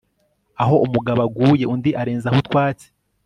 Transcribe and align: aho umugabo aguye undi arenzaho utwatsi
aho 0.63 0.75
umugabo 0.85 1.19
aguye 1.27 1.65
undi 1.73 1.91
arenzaho 2.01 2.37
utwatsi 2.43 2.87